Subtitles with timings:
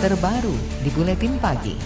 [0.00, 1.76] terbaru di Buletin Pagi.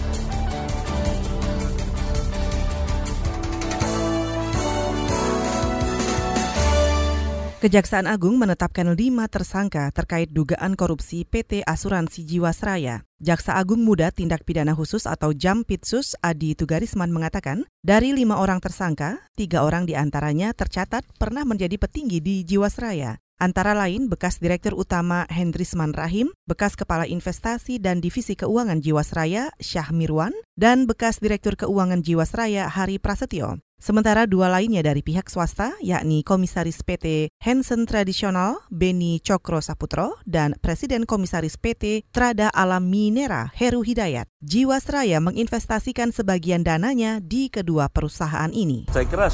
[7.59, 13.03] Kejaksaan Agung menetapkan lima tersangka terkait dugaan korupsi PT Asuransi Jiwasraya.
[13.19, 19.19] Jaksa Agung Muda Tindak Pidana Khusus atau Jampitsus Adi Tugarisman mengatakan, dari lima orang tersangka,
[19.35, 23.24] tiga orang di antaranya tercatat pernah menjadi petinggi di Jiwasraya.
[23.35, 29.91] Antara lain bekas Direktur Utama Hendrisman Rahim, bekas Kepala Investasi dan Divisi Keuangan Jiwasraya Syah
[29.91, 33.59] Mirwan, dan bekas Direktur Keuangan Jiwasraya Hari Prasetyo.
[33.75, 40.55] Sementara dua lainnya dari pihak swasta, yakni Komisaris PT Hansen Tradisional Beni Cokro Saputro dan
[40.63, 44.31] Presiden Komisaris PT Trada Alam Minera Heru Hidayat.
[44.39, 48.87] Jiwasraya menginvestasikan sebagian dananya di kedua perusahaan ini.
[48.95, 49.27] Saya kira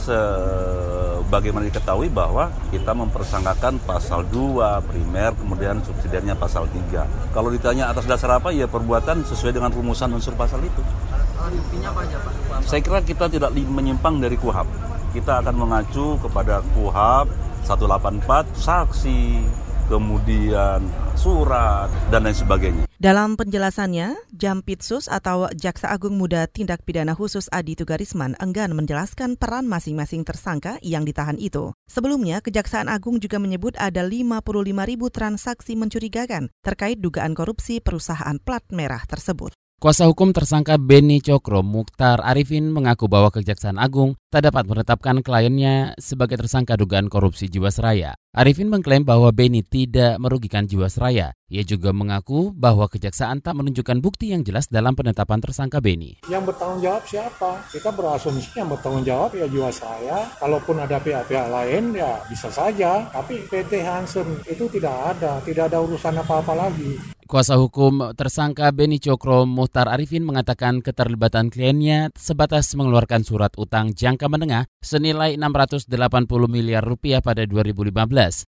[1.31, 7.07] sebagaimana diketahui bahwa kita mempersangkakan pasal 2 primer, kemudian subsidiarnya pasal 3.
[7.31, 10.83] Kalau ditanya atas dasar apa, ya perbuatan sesuai dengan rumusan unsur pasal itu.
[12.67, 14.67] Saya kira kita tidak menyimpang dari KUHAP.
[15.15, 17.31] Kita akan mengacu kepada KUHAP
[17.63, 19.23] 184 saksi,
[19.89, 20.83] kemudian
[21.15, 22.83] surat, dan lain sebagainya.
[23.01, 29.65] Dalam penjelasannya, Jampitsus atau Jaksa Agung Muda Tindak Pidana Khusus Adi Tugarisman enggan menjelaskan peran
[29.65, 31.73] masing-masing tersangka yang ditahan itu.
[31.89, 34.41] Sebelumnya, Kejaksaan Agung juga menyebut ada 55
[34.85, 39.53] ribu transaksi mencurigakan terkait dugaan korupsi perusahaan plat merah tersebut.
[39.81, 45.97] Kuasa hukum tersangka Beni Cokro Mukhtar Arifin mengaku bahwa Kejaksaan Agung tak dapat menetapkan kliennya
[45.97, 48.13] sebagai tersangka dugaan korupsi Jiwasraya.
[48.29, 51.33] Arifin mengklaim bahwa Beni tidak merugikan Jiwasraya.
[51.49, 56.21] Ia juga mengaku bahwa kejaksaan tak menunjukkan bukti yang jelas dalam penetapan tersangka Beni.
[56.29, 57.65] Yang bertanggung jawab siapa?
[57.73, 60.29] Kita berasumsi yang bertanggung jawab ya Jiwasraya.
[60.37, 63.09] Kalaupun ada pihak-pihak lain ya bisa saja.
[63.09, 67.01] Tapi PT Hansen itu tidak ada, tidak ada urusan apa-apa lagi.
[67.31, 74.27] Kuasa hukum tersangka Beni Cokro Muhtar Arifin mengatakan keterlibatan kliennya sebatas mengeluarkan surat utang jangka
[74.27, 75.87] menengah senilai 680
[76.51, 77.95] miliar rupiah pada 2015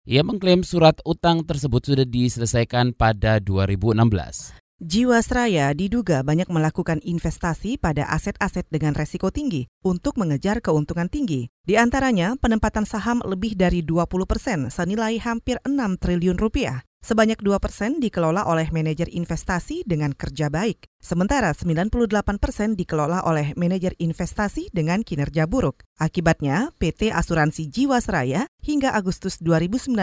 [0.07, 4.55] ia mengklaim surat utang tersebut sudah diselesaikan pada 2016.
[4.79, 11.51] Jiwasraya diduga banyak melakukan investasi pada aset-aset dengan resiko tinggi untuk mengejar keuntungan tinggi.
[11.67, 16.87] Di antaranya penempatan saham lebih dari 20 persen senilai hampir 6 triliun rupiah.
[16.99, 21.95] Sebanyak 2 persen dikelola oleh manajer investasi dengan kerja baik, sementara 98
[22.43, 25.79] persen dikelola oleh manajer investasi dengan kinerja buruk.
[25.95, 29.95] Akibatnya, PT Asuransi Jiwasraya hingga Agustus 2019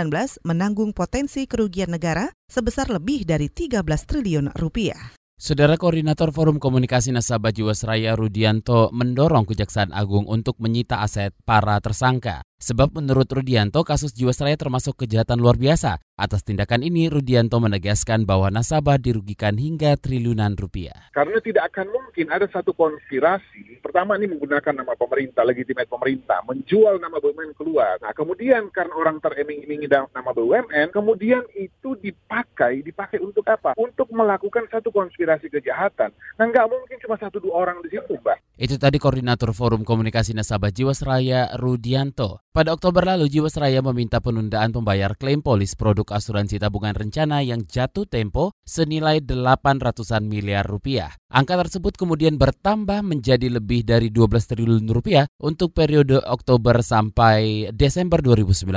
[0.48, 5.12] menanggung potensi kerugian negara sebesar lebih dari 13 triliun rupiah.
[5.36, 12.40] Saudara Koordinator Forum Komunikasi Nasabah Jiwasraya Rudianto mendorong Kejaksaan Agung untuk menyita aset para tersangka.
[12.56, 16.00] Sebab menurut Rudianto, kasus Jiwasraya termasuk kejahatan luar biasa.
[16.16, 21.12] Atas tindakan ini, Rudianto menegaskan bahwa nasabah dirugikan hingga triliunan rupiah.
[21.12, 23.84] Karena tidak akan mungkin ada satu konspirasi.
[23.84, 28.00] Pertama ini menggunakan nama pemerintah, legitimate pemerintah, menjual nama BUMN keluar.
[28.00, 33.76] Nah kemudian karena orang teriming-imingi nama BUMN, kemudian itu dipakai, dipakai untuk apa?
[33.76, 36.08] Untuk melakukan satu konspirasi kejahatan.
[36.40, 38.45] Nah nggak mungkin cuma satu dua orang di situ, Mbak.
[38.56, 42.40] Itu tadi Koordinator Forum Komunikasi Nasabah Jiwasraya Rudianto.
[42.56, 48.08] Pada Oktober lalu, Jiwasraya meminta penundaan pembayar klaim polis produk asuransi tabungan rencana yang jatuh
[48.08, 51.12] tempo senilai 800-an miliar rupiah.
[51.28, 58.24] Angka tersebut kemudian bertambah menjadi lebih dari 12 triliun rupiah untuk periode Oktober sampai Desember
[58.24, 58.72] 2019.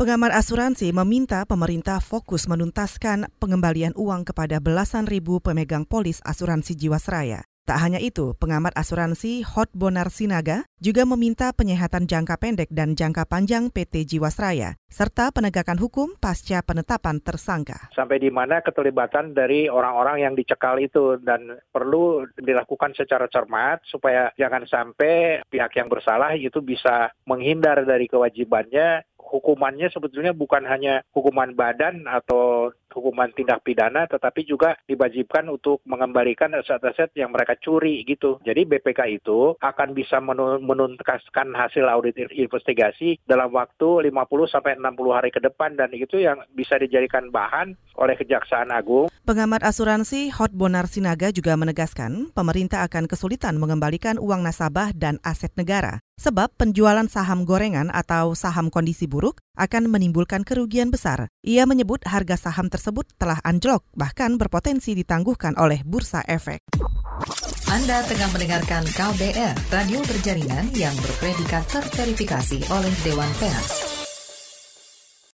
[0.00, 7.44] Pengamat asuransi meminta pemerintah fokus menuntaskan pengembalian uang kepada belasan ribu pemegang polis asuransi Jiwasraya.
[7.62, 13.22] Tak hanya itu, pengamat asuransi Hot Bonar Sinaga juga meminta penyehatan jangka pendek dan jangka
[13.22, 17.86] panjang PT Jiwasraya, serta penegakan hukum pasca penetapan tersangka.
[17.94, 24.34] Sampai di mana keterlibatan dari orang-orang yang dicekal itu dan perlu dilakukan secara cermat supaya
[24.34, 31.56] jangan sampai pihak yang bersalah itu bisa menghindar dari kewajibannya hukumannya sebetulnya bukan hanya hukuman
[31.56, 38.38] badan atau hukuman tindak pidana, tetapi juga diwajibkan untuk mengembalikan aset-aset yang mereka curi gitu.
[38.44, 40.20] Jadi BPK itu akan bisa
[40.62, 46.38] menuntaskan hasil audit investigasi dalam waktu 50 sampai 60 hari ke depan dan itu yang
[46.52, 49.12] bisa dijadikan bahan oleh Kejaksaan Agung.
[49.22, 55.54] Pengamat asuransi Hot Bonar Sinaga juga menegaskan pemerintah akan kesulitan mengembalikan uang nasabah dan aset
[55.54, 61.26] negara sebab penjualan saham gorengan atau saham kondisi buruk akan menimbulkan kerugian besar.
[61.42, 66.62] Ia menyebut harga saham tersebut telah anjlok, bahkan berpotensi ditangguhkan oleh bursa efek.
[67.72, 73.81] Anda tengah mendengarkan KBR, radio berjaringan yang berpredikat terverifikasi oleh Dewan Pers.